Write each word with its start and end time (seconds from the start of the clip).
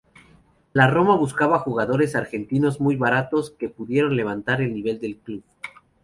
La 0.73 0.87
Roma 0.87 1.15
buscaba 1.15 1.59
jugadores 1.59 2.15
argentinos 2.15 2.81
muy 2.81 2.95
baratos 2.95 3.51
que 3.51 3.69
pudieron 3.69 4.15
levantar 4.15 4.59
el 4.59 4.73
nivel 4.73 4.99
del 4.99 5.17
club. 5.19 5.43